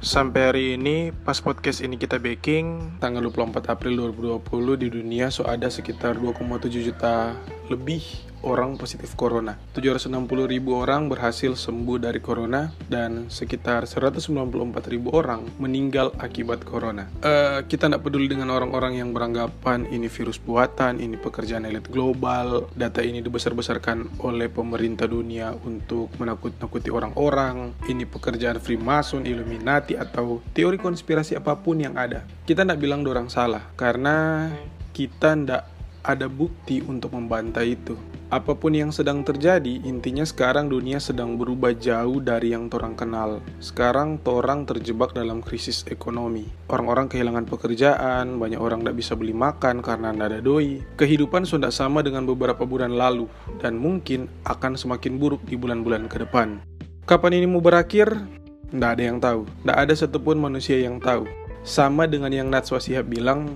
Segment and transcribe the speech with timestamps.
[0.00, 5.44] Sampai hari ini, pas podcast ini kita baking, tanggal 24 April 2020 di dunia so
[5.44, 7.36] ada sekitar 2,7 juta
[7.68, 8.00] lebih
[8.42, 9.56] orang positif corona.
[9.76, 17.08] 760 ribu orang berhasil sembuh dari corona dan sekitar 194 ribu orang meninggal akibat corona.
[17.20, 22.68] Uh, kita tidak peduli dengan orang-orang yang beranggapan ini virus buatan, ini pekerjaan elit global,
[22.76, 30.76] data ini dibesar-besarkan oleh pemerintah dunia untuk menakut-nakuti orang-orang, ini pekerjaan Freemason, Illuminati, atau teori
[30.76, 32.24] konspirasi apa pun yang ada.
[32.44, 34.48] Kita tidak bilang orang salah, karena
[34.92, 35.62] kita tidak
[36.04, 37.96] ada bukti untuk membantai itu.
[38.30, 43.42] Apa pun yang sedang terjadi, intinya sekarang dunia sedang berubah jauh dari yang torang kenal.
[43.58, 46.46] Sekarang torang terjebak dalam krisis ekonomi.
[46.70, 50.78] Orang-orang kehilangan pekerjaan, banyak orang tidak bisa beli makan karena tidak ada doi.
[50.94, 53.26] Kehidupan sudah sama dengan beberapa bulan lalu,
[53.58, 56.62] dan mungkin akan semakin buruk di bulan-bulan ke depan.
[57.10, 58.14] Kapan ini mau berakhir?
[58.70, 59.42] Tidak ada yang tahu.
[59.66, 61.26] Tidak ada satupun manusia yang tahu.
[61.66, 63.50] Sama dengan yang Natswa Sihab bilang,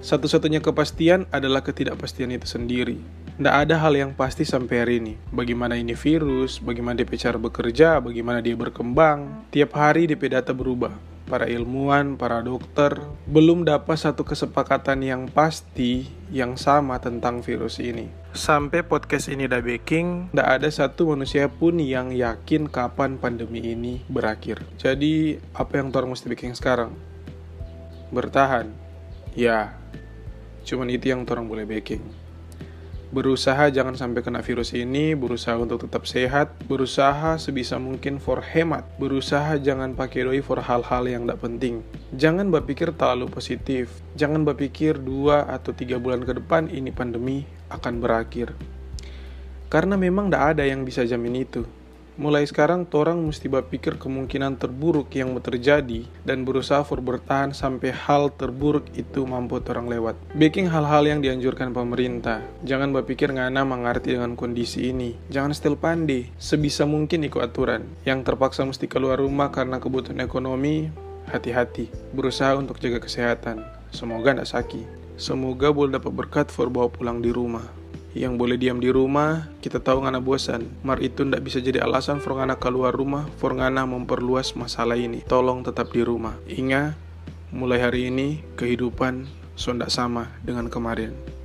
[0.00, 2.96] satu-satunya kepastian adalah ketidakpastian itu sendiri.
[3.36, 5.14] Tidak ada hal yang pasti sampai hari ini.
[5.32, 9.48] Bagaimana ini virus, bagaimana DP cara bekerja, bagaimana dia berkembang.
[9.52, 10.92] Tiap hari DP data berubah.
[11.24, 18.10] Para ilmuwan, para dokter belum dapat satu kesepakatan yang pasti yang sama tentang virus ini.
[18.34, 24.02] Sampai podcast ini udah baking, tidak ada satu manusia pun yang yakin kapan pandemi ini
[24.10, 24.64] berakhir.
[24.74, 26.92] Jadi, apa yang Tor mesti bikin sekarang?
[28.10, 28.89] Bertahan.
[29.34, 29.80] Ya,
[30.64, 32.04] Cuman itu yang orang boleh backing.
[33.10, 38.86] Berusaha jangan sampai kena virus ini, berusaha untuk tetap sehat, berusaha sebisa mungkin for hemat,
[39.02, 41.82] berusaha jangan pakai doi for hal-hal yang tidak penting.
[42.14, 47.42] Jangan berpikir terlalu positif, jangan berpikir dua atau tiga bulan ke depan ini pandemi
[47.74, 48.54] akan berakhir.
[49.66, 51.66] Karena memang tidak ada yang bisa jamin itu.
[52.20, 58.28] Mulai sekarang, orang mesti berpikir kemungkinan terburuk yang terjadi dan berusaha for bertahan sampai hal
[58.36, 60.20] terburuk itu mampu orang lewat.
[60.36, 62.44] Baking hal-hal yang dianjurkan pemerintah.
[62.60, 65.16] Jangan berpikir ngana mengerti dengan kondisi ini.
[65.32, 66.28] Jangan still pandai.
[66.36, 67.88] Sebisa mungkin ikut aturan.
[68.04, 70.92] Yang terpaksa mesti keluar rumah karena kebutuhan ekonomi,
[71.24, 71.88] hati-hati.
[72.12, 73.64] Berusaha untuk jaga kesehatan.
[73.96, 75.16] Semoga tidak sakit.
[75.16, 77.79] Semoga boleh dapat berkat for bawa pulang di rumah
[78.12, 80.66] yang boleh diam di rumah, kita tahu ngana bosan.
[80.82, 85.22] Mar itu ndak bisa jadi alasan for ngana keluar rumah, for ngana memperluas masalah ini.
[85.26, 86.34] Tolong tetap di rumah.
[86.50, 86.98] Ingat,
[87.54, 91.39] mulai hari ini kehidupan sondak sama dengan kemarin.